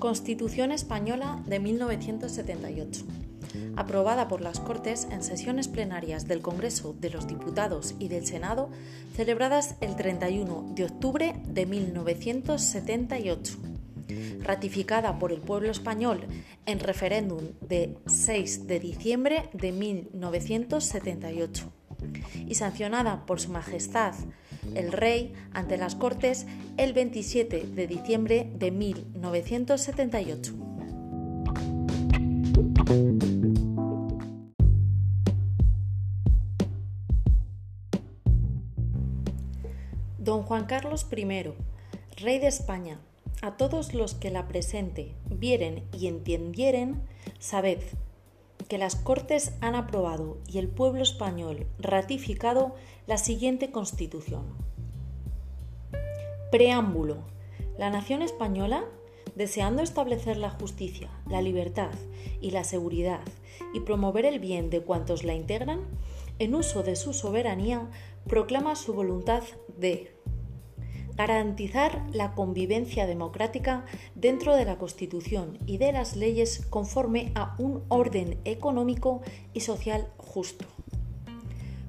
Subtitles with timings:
[0.00, 3.04] Constitución Española de 1978,
[3.76, 8.70] aprobada por las Cortes en sesiones plenarias del Congreso de los Diputados y del Senado
[9.14, 13.58] celebradas el 31 de octubre de 1978,
[14.40, 16.26] ratificada por el pueblo español
[16.64, 21.70] en referéndum de 6 de diciembre de 1978
[22.48, 24.14] y sancionada por Su Majestad
[24.74, 30.54] el Rey ante las Cortes el 27 de diciembre de 1978.
[40.18, 41.24] Don Juan Carlos I,
[42.18, 43.00] Rey de España,
[43.42, 47.02] a todos los que la presente vieren y entendieren,
[47.38, 47.80] sabed
[48.70, 52.76] que las Cortes han aprobado y el pueblo español ratificado
[53.08, 54.44] la siguiente Constitución.
[56.52, 57.16] Preámbulo.
[57.78, 58.84] La nación española,
[59.34, 61.90] deseando establecer la justicia, la libertad
[62.40, 63.22] y la seguridad
[63.74, 65.80] y promover el bien de cuantos la integran,
[66.38, 67.90] en uso de su soberanía,
[68.28, 69.42] proclama su voluntad
[69.78, 70.14] de
[71.16, 77.82] garantizar la convivencia democrática dentro de la Constitución y de las leyes conforme a un
[77.88, 80.64] orden económico y social justo.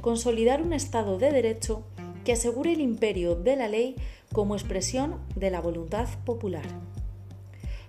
[0.00, 1.84] Consolidar un Estado de Derecho
[2.24, 3.96] que asegure el imperio de la ley
[4.32, 6.64] como expresión de la voluntad popular.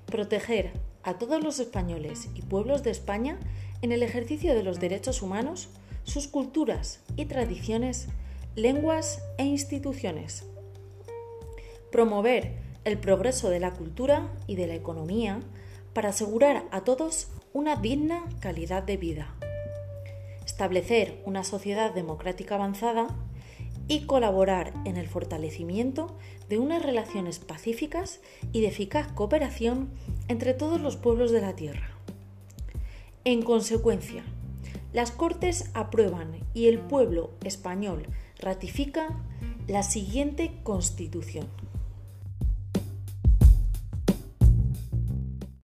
[0.06, 0.72] Proteger
[1.04, 3.40] a todos los españoles y pueblos de España
[3.82, 5.70] en el ejercicio de los derechos humanos,
[6.04, 8.08] sus culturas y tradiciones,
[8.56, 10.46] lenguas e instituciones
[11.96, 12.52] promover
[12.84, 15.40] el progreso de la cultura y de la economía
[15.94, 19.34] para asegurar a todos una digna calidad de vida,
[20.46, 23.08] establecer una sociedad democrática avanzada
[23.88, 26.18] y colaborar en el fortalecimiento
[26.50, 28.20] de unas relaciones pacíficas
[28.52, 29.90] y de eficaz cooperación
[30.28, 31.92] entre todos los pueblos de la Tierra.
[33.24, 34.26] En consecuencia,
[34.92, 38.06] las Cortes aprueban y el pueblo español
[38.38, 39.18] ratifica
[39.70, 41.48] la siguiente Constitución.